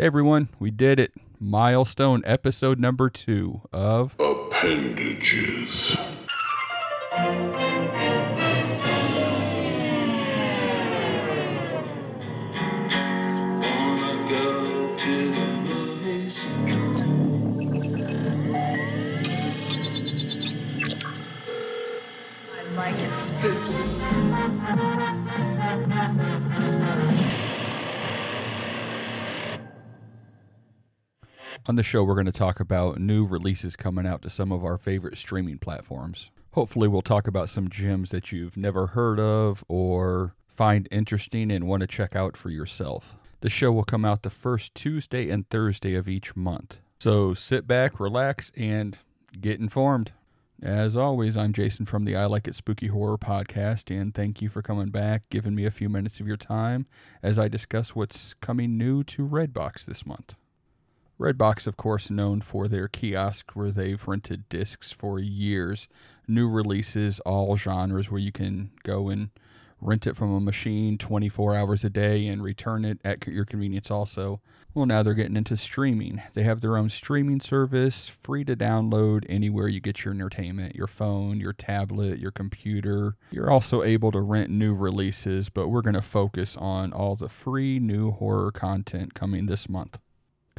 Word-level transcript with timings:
Hey 0.00 0.06
everyone, 0.06 0.48
we 0.58 0.70
did 0.70 0.98
it. 0.98 1.12
Milestone 1.38 2.22
episode 2.24 2.78
number 2.78 3.10
two 3.10 3.60
of 3.70 4.16
Appendages. 4.18 5.94
Wanna 7.12 7.52
go 14.26 14.96
to 14.96 15.30
the 15.32 15.46
movies? 15.66 16.46
I 22.56 22.62
like 22.74 22.98
it 22.98 23.18
spooky. 23.18 23.76
On 31.66 31.76
the 31.76 31.82
show, 31.82 32.02
we're 32.02 32.14
going 32.14 32.24
to 32.24 32.32
talk 32.32 32.58
about 32.58 32.98
new 32.98 33.26
releases 33.26 33.76
coming 33.76 34.06
out 34.06 34.22
to 34.22 34.30
some 34.30 34.50
of 34.50 34.64
our 34.64 34.78
favorite 34.78 35.18
streaming 35.18 35.58
platforms. 35.58 36.30
Hopefully, 36.52 36.88
we'll 36.88 37.02
talk 37.02 37.28
about 37.28 37.50
some 37.50 37.68
gems 37.68 38.10
that 38.10 38.32
you've 38.32 38.56
never 38.56 38.88
heard 38.88 39.20
of 39.20 39.62
or 39.68 40.34
find 40.48 40.88
interesting 40.90 41.52
and 41.52 41.68
want 41.68 41.82
to 41.82 41.86
check 41.86 42.16
out 42.16 42.34
for 42.36 42.48
yourself. 42.48 43.14
The 43.40 43.50
show 43.50 43.70
will 43.72 43.84
come 43.84 44.06
out 44.06 44.22
the 44.22 44.30
first 44.30 44.74
Tuesday 44.74 45.28
and 45.28 45.48
Thursday 45.48 45.94
of 45.94 46.08
each 46.08 46.34
month. 46.34 46.78
So 46.98 47.34
sit 47.34 47.66
back, 47.66 48.00
relax, 48.00 48.50
and 48.56 48.96
get 49.38 49.60
informed. 49.60 50.12
As 50.62 50.96
always, 50.96 51.36
I'm 51.36 51.52
Jason 51.52 51.84
from 51.84 52.04
the 52.04 52.16
I 52.16 52.24
Like 52.24 52.48
It 52.48 52.54
Spooky 52.54 52.88
Horror 52.88 53.18
podcast, 53.18 53.94
and 53.94 54.14
thank 54.14 54.42
you 54.42 54.48
for 54.48 54.62
coming 54.62 54.88
back, 54.88 55.28
giving 55.28 55.54
me 55.54 55.66
a 55.66 55.70
few 55.70 55.90
minutes 55.90 56.20
of 56.20 56.26
your 56.26 56.36
time 56.36 56.86
as 57.22 57.38
I 57.38 57.48
discuss 57.48 57.94
what's 57.94 58.34
coming 58.34 58.76
new 58.76 59.04
to 59.04 59.26
Redbox 59.26 59.84
this 59.84 60.04
month. 60.04 60.34
Redbox, 61.20 61.66
of 61.66 61.76
course, 61.76 62.10
known 62.10 62.40
for 62.40 62.66
their 62.66 62.88
kiosk 62.88 63.52
where 63.52 63.70
they've 63.70 64.08
rented 64.08 64.48
discs 64.48 64.90
for 64.90 65.18
years. 65.18 65.86
New 66.26 66.48
releases, 66.48 67.20
all 67.20 67.58
genres, 67.58 68.10
where 68.10 68.20
you 68.20 68.32
can 68.32 68.70
go 68.84 69.10
and 69.10 69.28
rent 69.82 70.06
it 70.06 70.16
from 70.16 70.32
a 70.32 70.40
machine 70.40 70.96
24 70.96 71.54
hours 71.54 71.84
a 71.84 71.90
day 71.90 72.26
and 72.26 72.42
return 72.42 72.86
it 72.86 72.98
at 73.04 73.26
your 73.26 73.44
convenience 73.44 73.90
also. 73.90 74.40
Well, 74.72 74.86
now 74.86 75.02
they're 75.02 75.12
getting 75.12 75.36
into 75.36 75.58
streaming. 75.58 76.22
They 76.32 76.44
have 76.44 76.62
their 76.62 76.78
own 76.78 76.88
streaming 76.88 77.40
service, 77.40 78.08
free 78.08 78.44
to 78.44 78.56
download 78.56 79.26
anywhere 79.28 79.68
you 79.68 79.80
get 79.80 80.06
your 80.06 80.14
entertainment 80.14 80.74
your 80.74 80.86
phone, 80.86 81.38
your 81.38 81.52
tablet, 81.52 82.18
your 82.18 82.30
computer. 82.30 83.16
You're 83.30 83.50
also 83.50 83.82
able 83.82 84.10
to 84.12 84.22
rent 84.22 84.48
new 84.48 84.74
releases, 84.74 85.50
but 85.50 85.68
we're 85.68 85.82
going 85.82 85.94
to 85.94 86.02
focus 86.02 86.56
on 86.56 86.94
all 86.94 87.14
the 87.14 87.28
free 87.28 87.78
new 87.78 88.10
horror 88.10 88.52
content 88.52 89.12
coming 89.12 89.44
this 89.44 89.68
month. 89.68 89.98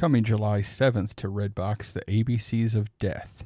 Coming 0.01 0.23
July 0.23 0.61
7th 0.61 1.13
to 1.17 1.27
Redbox, 1.27 1.93
the 1.93 2.01
ABCs 2.07 2.73
of 2.73 2.89
Death. 2.97 3.45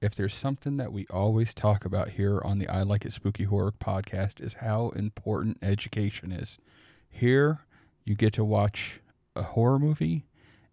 If 0.00 0.14
there's 0.14 0.32
something 0.32 0.76
that 0.76 0.92
we 0.92 1.04
always 1.10 1.52
talk 1.52 1.84
about 1.84 2.10
here 2.10 2.40
on 2.44 2.60
the 2.60 2.68
I 2.68 2.82
Like 2.84 3.04
It 3.04 3.12
Spooky 3.12 3.42
Horror 3.42 3.72
podcast 3.72 4.40
is 4.40 4.54
how 4.60 4.90
important 4.90 5.58
education 5.62 6.30
is. 6.30 6.60
Here, 7.08 7.64
you 8.04 8.14
get 8.14 8.32
to 8.34 8.44
watch 8.44 9.00
a 9.34 9.42
horror 9.42 9.80
movie 9.80 10.26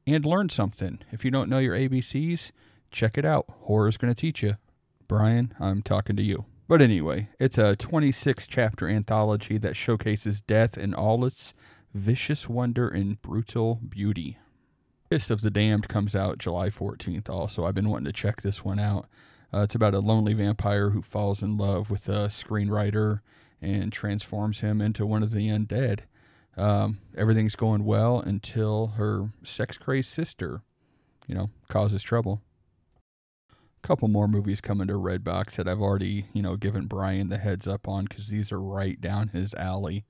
and 0.05 0.23
learn 0.23 0.49
something. 0.49 0.99
If 1.11 1.25
you 1.25 1.31
don't 1.31 1.49
know 1.49 1.57
your 1.57 1.75
ABCs, 1.75 2.51
check 2.91 3.17
it 3.17 3.25
out. 3.25 3.45
Horror's 3.61 3.97
going 3.97 4.13
to 4.13 4.21
teach 4.21 4.43
you. 4.43 4.57
Brian, 5.07 5.51
I'm 5.59 5.81
talking 5.81 6.15
to 6.17 6.23
you. 6.23 6.45
But 6.67 6.79
anyway, 6.79 7.29
it's 7.39 7.57
a 7.57 7.75
26 7.75 8.45
chapter 8.45 8.87
anthology 8.87 9.57
that 9.57 9.75
showcases 9.75 10.43
death 10.43 10.77
in 10.77 10.93
all 10.93 11.25
its 11.25 11.55
vicious 11.91 12.47
wonder 12.47 12.87
and 12.87 13.19
brutal 13.23 13.79
beauty. 13.89 14.37
Kiss 15.09 15.29
of 15.29 15.39
the 15.39 15.49
Damned 15.49 15.87
comes 15.87 16.15
out 16.15 16.37
July 16.37 16.67
14th 16.67 17.29
also. 17.29 17.65
I've 17.65 17.75
been 17.75 17.89
wanting 17.89 18.05
to 18.05 18.11
check 18.11 18.41
this 18.41 18.65
one 18.65 18.79
out. 18.79 19.07
Uh, 19.53 19.59
it's 19.59 19.75
about 19.75 19.93
a 19.93 19.99
lonely 19.99 20.33
vampire 20.33 20.89
who 20.89 21.01
falls 21.01 21.41
in 21.41 21.57
love 21.57 21.89
with 21.89 22.09
a 22.09 22.27
screenwriter 22.27 23.21
and 23.61 23.93
transforms 23.93 24.59
him 24.59 24.81
into 24.81 25.05
one 25.05 25.23
of 25.23 25.31
the 25.31 25.47
undead. 25.47 26.01
Um, 26.57 26.99
everything's 27.15 27.55
going 27.55 27.85
well 27.85 28.19
until 28.19 28.87
her 28.97 29.29
sex 29.43 29.77
crazed 29.77 30.09
sister, 30.09 30.61
you 31.25 31.35
know, 31.35 31.51
causes 31.69 32.03
trouble. 32.03 32.41
A 33.49 33.87
couple 33.87 34.09
more 34.09 34.27
movies 34.27 34.59
coming 34.59 34.87
to 34.87 34.95
Redbox 34.95 35.55
that 35.55 35.69
I've 35.69 35.81
already, 35.81 36.25
you 36.33 36.41
know, 36.41 36.57
given 36.57 36.87
Brian 36.87 37.29
the 37.29 37.37
heads 37.37 37.65
up 37.65 37.87
on 37.87 38.05
because 38.05 38.27
these 38.27 38.51
are 38.51 38.61
right 38.61 38.99
down 38.99 39.29
his 39.29 39.53
alley 39.53 40.03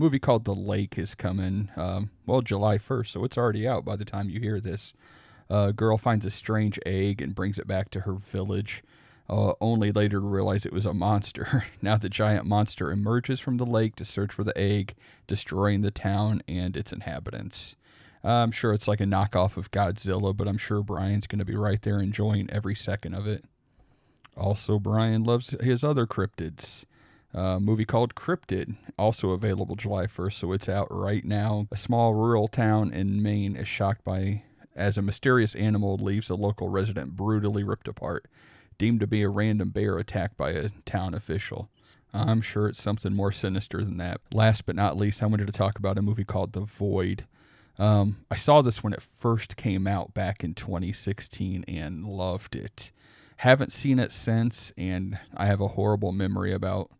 movie 0.00 0.18
called 0.18 0.46
The 0.46 0.54
Lake 0.54 0.96
is 0.96 1.14
coming, 1.14 1.68
um, 1.76 2.08
well, 2.24 2.40
July 2.40 2.78
1st, 2.78 3.08
so 3.08 3.22
it's 3.22 3.36
already 3.36 3.68
out 3.68 3.84
by 3.84 3.96
the 3.96 4.04
time 4.06 4.30
you 4.30 4.40
hear 4.40 4.58
this. 4.58 4.94
A 5.50 5.74
girl 5.74 5.98
finds 5.98 6.24
a 6.24 6.30
strange 6.30 6.80
egg 6.86 7.20
and 7.20 7.34
brings 7.34 7.58
it 7.58 7.66
back 7.66 7.90
to 7.90 8.00
her 8.00 8.14
village, 8.14 8.82
uh, 9.28 9.52
only 9.60 9.92
later 9.92 10.18
to 10.18 10.26
realize 10.26 10.64
it 10.64 10.72
was 10.72 10.86
a 10.86 10.94
monster. 10.94 11.66
now 11.82 11.98
the 11.98 12.08
giant 12.08 12.46
monster 12.46 12.90
emerges 12.90 13.40
from 13.40 13.58
the 13.58 13.66
lake 13.66 13.94
to 13.96 14.06
search 14.06 14.32
for 14.32 14.42
the 14.42 14.56
egg, 14.56 14.94
destroying 15.26 15.82
the 15.82 15.90
town 15.90 16.40
and 16.48 16.78
its 16.78 16.94
inhabitants. 16.94 17.76
I'm 18.24 18.52
sure 18.52 18.72
it's 18.72 18.88
like 18.88 19.02
a 19.02 19.06
knockoff 19.06 19.58
of 19.58 19.70
Godzilla, 19.70 20.34
but 20.34 20.48
I'm 20.48 20.58
sure 20.58 20.82
Brian's 20.82 21.26
going 21.26 21.40
to 21.40 21.44
be 21.44 21.56
right 21.56 21.80
there 21.82 22.00
enjoying 22.00 22.48
every 22.50 22.74
second 22.74 23.12
of 23.12 23.26
it. 23.26 23.44
Also, 24.34 24.78
Brian 24.78 25.24
loves 25.24 25.54
his 25.60 25.84
other 25.84 26.06
cryptids. 26.06 26.86
A 27.32 27.60
movie 27.60 27.84
called 27.84 28.14
Cryptid, 28.14 28.76
also 28.98 29.30
available 29.30 29.76
July 29.76 30.06
1st, 30.06 30.32
so 30.32 30.52
it's 30.52 30.68
out 30.68 30.88
right 30.90 31.24
now. 31.24 31.68
A 31.70 31.76
small 31.76 32.14
rural 32.14 32.48
town 32.48 32.92
in 32.92 33.22
Maine 33.22 33.54
is 33.54 33.68
shocked 33.68 34.04
by 34.04 34.42
as 34.74 34.98
a 34.98 35.02
mysterious 35.02 35.54
animal 35.54 35.96
leaves 35.96 36.30
a 36.30 36.34
local 36.34 36.68
resident 36.68 37.14
brutally 37.14 37.62
ripped 37.62 37.88
apart, 37.88 38.26
deemed 38.78 39.00
to 39.00 39.06
be 39.06 39.22
a 39.22 39.28
random 39.28 39.70
bear 39.70 39.98
attacked 39.98 40.36
by 40.36 40.50
a 40.50 40.70
town 40.84 41.14
official. 41.14 41.68
I'm 42.12 42.40
sure 42.40 42.66
it's 42.66 42.82
something 42.82 43.14
more 43.14 43.30
sinister 43.30 43.84
than 43.84 43.98
that. 43.98 44.20
Last 44.32 44.66
but 44.66 44.74
not 44.74 44.96
least, 44.96 45.22
I 45.22 45.26
wanted 45.26 45.46
to 45.46 45.52
talk 45.52 45.78
about 45.78 45.98
a 45.98 46.02
movie 46.02 46.24
called 46.24 46.52
The 46.52 46.62
Void. 46.62 47.26
Um, 47.78 48.24
I 48.30 48.34
saw 48.34 48.62
this 48.62 48.82
when 48.82 48.92
it 48.92 49.02
first 49.02 49.56
came 49.56 49.86
out 49.86 50.12
back 50.12 50.42
in 50.42 50.54
2016 50.54 51.64
and 51.68 52.04
loved 52.04 52.56
it. 52.56 52.90
Haven't 53.36 53.72
seen 53.72 53.98
it 53.98 54.10
since, 54.12 54.72
and 54.76 55.18
I 55.36 55.46
have 55.46 55.60
a 55.60 55.68
horrible 55.68 56.12
memory 56.12 56.52
about 56.52 56.90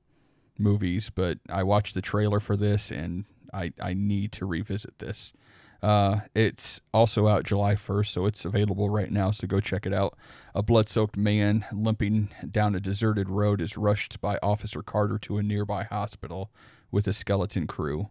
movies, 0.61 1.11
but 1.11 1.39
I 1.49 1.63
watched 1.63 1.95
the 1.95 2.03
trailer 2.03 2.41
for 2.41 2.57
this 2.57 2.91
and 2.91 3.25
I, 3.53 3.73
I 3.81 3.95
need 3.95 4.33
to 4.33 4.47
revisit 4.47 4.99
this. 4.99 5.33
Uh, 5.83 6.21
it's 6.35 6.81
also 6.93 7.27
out 7.27 7.45
July 7.45 7.75
1st, 7.75 8.07
so 8.09 8.27
it's 8.27 8.45
available 8.45 8.91
right 8.91 9.11
now, 9.11 9.31
so 9.31 9.47
go 9.47 9.61
check 9.61 9.87
it 9.87 9.95
out. 9.95 10.17
A 10.55 10.63
blood 10.63 10.89
soaked 10.89 11.17
man 11.17 11.65
limping 11.73 12.29
down 12.51 12.75
a 12.75 12.81
deserted 12.81 13.31
road 13.31 13.61
is 13.63 13.79
rushed 13.79 14.21
by 14.21 14.39
Officer 14.43 14.83
Carter 14.83 15.19
to 15.21 15.39
a 15.39 15.43
nearby 15.43 15.85
hospital 15.85 16.51
with 16.91 17.09
a 17.09 17.13
skeleton 17.13 17.67
crew. 17.67 18.11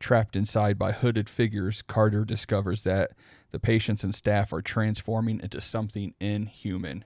Trapped 0.00 0.34
inside 0.34 0.76
by 0.76 0.90
hooded 0.90 1.28
figures, 1.28 1.82
Carter 1.82 2.24
discovers 2.24 2.82
that 2.82 3.12
the 3.52 3.60
patients 3.60 4.02
and 4.02 4.14
staff 4.14 4.52
are 4.52 4.60
transforming 4.60 5.40
into 5.40 5.60
something 5.60 6.14
inhuman. 6.18 7.04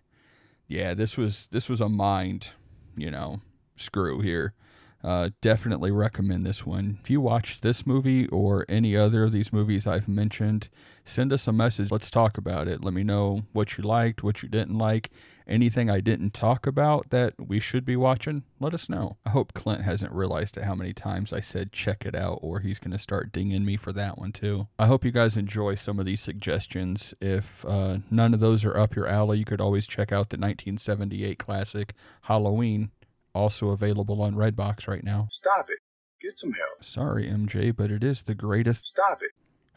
Yeah, 0.67 0.95
this 0.95 1.19
was 1.19 1.49
this 1.49 1.69
was 1.69 1.83
a 1.83 1.89
mind, 1.89 2.51
you 2.97 3.11
know, 3.11 3.41
screw 3.77 4.21
here. 4.21 4.55
Uh, 5.03 5.31
definitely 5.41 5.91
recommend 5.91 6.45
this 6.45 6.67
one. 6.67 6.99
If 7.01 7.09
you 7.09 7.21
watch 7.21 7.61
this 7.61 7.87
movie 7.87 8.27
or 8.29 8.65
any 8.69 8.97
other 8.97 9.25
of 9.25 9.33
these 9.33 9.53
movies 9.53 9.87
I've 9.87 10.09
mentioned, 10.09 10.69
send 11.05 11.33
us 11.33 11.47
a 11.47 11.53
message. 11.53 11.93
Let's 11.93 12.11
talk 12.11 12.37
about 12.37 12.67
it. 12.67 12.83
Let 12.83 12.95
me 12.95 13.05
know 13.05 13.43
what 13.53 13.79
you 13.79 13.85
liked, 13.85 14.25
what 14.25 14.43
you 14.43 14.49
didn't 14.49 14.77
like, 14.77 15.11
anything 15.47 15.89
I 15.89 16.01
didn't 16.01 16.35
talk 16.35 16.67
about 16.67 17.11
that 17.11 17.35
we 17.39 17.61
should 17.61 17.85
be 17.85 17.97
watching. 17.97 18.43
Let 18.59 18.75
us 18.75 18.89
know. 18.89 19.19
I 19.25 19.31
hope 19.31 19.55
Clint 19.55 19.83
hasn't 19.83 20.13
realized 20.13 20.57
how 20.57 20.75
many 20.75 20.93
times 20.93 21.33
I 21.33 21.41
said 21.41 21.73
check 21.73 22.05
it 22.05 22.17
out, 22.17 22.41
or 22.43 22.59
he's 22.59 22.81
going 22.81 22.91
to 22.91 22.99
start 22.99 23.31
dinging 23.31 23.65
me 23.65 23.77
for 23.77 23.93
that 23.93 24.19
one 24.19 24.33
too. 24.33 24.67
I 24.81 24.87
hope 24.87 25.05
you 25.05 25.13
guys 25.13 25.37
enjoy 25.37 25.77
some 25.77 26.01
of 26.01 26.07
these 26.07 26.21
suggestions. 26.21 27.15
If 27.21 27.65
uh, 27.65 27.99
none 28.11 28.35
of 28.35 28.41
those 28.41 28.65
are 28.65 28.77
up 28.77 28.97
your 28.97 29.07
alley, 29.07 29.39
you 29.39 29.45
could 29.45 29.61
always 29.61 29.87
check 29.87 30.11
out 30.11 30.31
the 30.31 30.37
1978 30.37 31.39
classic 31.39 31.95
Halloween 32.23 32.91
also 33.39 33.71
available 33.71 34.21
on 34.21 34.35
Redbox 34.35 34.89
right 34.89 35.05
now. 35.05 35.29
Stop 35.31 35.71
it. 35.71 35.79
Get 36.21 36.39
some 36.39 36.53
help. 36.53 36.83
Sorry, 36.83 37.29
MJ, 37.29 37.75
but 37.75 37.91
it 37.91 38.03
is 38.03 38.23
the 38.23 38.35
greatest. 38.35 38.87
Stop 38.87 39.23
it. 39.23 39.31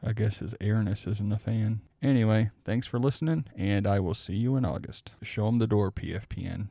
I 0.03 0.13
guess 0.13 0.39
his 0.39 0.55
airness 0.59 1.05
isn't 1.05 1.31
a 1.31 1.37
fan. 1.37 1.81
Anyway, 2.01 2.49
thanks 2.65 2.87
for 2.87 2.97
listening, 2.97 3.45
and 3.55 3.85
I 3.85 3.99
will 3.99 4.15
see 4.15 4.33
you 4.33 4.55
in 4.55 4.65
August. 4.65 5.11
Show 5.21 5.47
him 5.47 5.59
the 5.59 5.67
door, 5.67 5.91
PFPN. 5.91 6.69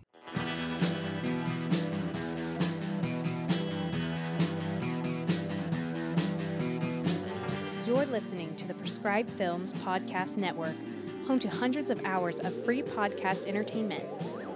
You're 7.87 8.06
listening 8.06 8.56
to 8.56 8.66
the 8.66 8.75
Prescribed 8.75 9.31
Films 9.31 9.75
Podcast 9.75 10.37
Network, 10.37 10.75
home 11.28 11.38
to 11.38 11.48
hundreds 11.48 11.90
of 11.90 12.04
hours 12.04 12.40
of 12.40 12.64
free 12.64 12.82
podcast 12.82 13.46
entertainment. 13.46 14.04